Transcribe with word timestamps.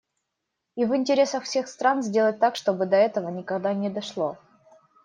И 0.75 0.83
в 0.83 0.95
интересах 0.95 1.43
всех 1.43 1.67
стран 1.67 2.01
сделать 2.01 2.39
так, 2.39 2.55
чтобы 2.55 2.87
до 2.87 2.95
этого 2.95 3.29
никогда 3.29 3.71
не 3.75 3.91
дошло. 3.91 4.35